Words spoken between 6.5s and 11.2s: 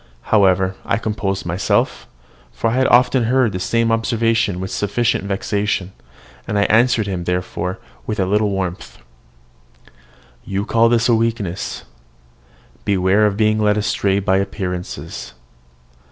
I answered him, therefore, with a little warmth, "You call this a